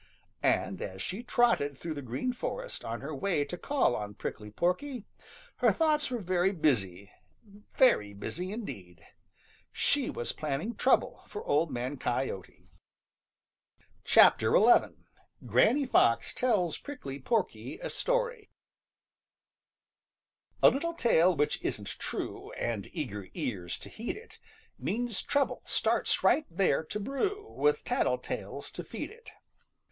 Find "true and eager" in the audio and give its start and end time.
21.99-23.27